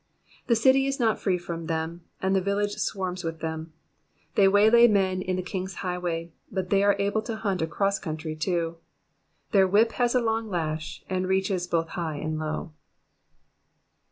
[0.47, 3.71] The city is not free from them, and the villasre swarms with them.
[4.33, 8.35] They waylay men in the king's highway, but they are able to hunt across country,
[8.35, 8.77] too.
[9.51, 12.73] Their whip has a long lash, and reaches both high and low.